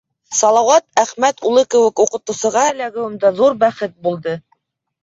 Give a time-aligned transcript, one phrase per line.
[0.35, 4.37] Салауат Әхмәт улы кеүек уҡытыусыға эләгеүем дә ҙур бәхет булды.